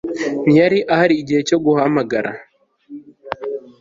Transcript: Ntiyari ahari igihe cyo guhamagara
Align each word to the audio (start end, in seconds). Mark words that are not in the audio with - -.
Ntiyari 0.45 0.79
ahari 0.93 1.13
igihe 1.21 1.41
cyo 1.47 1.57
guhamagara 1.65 2.31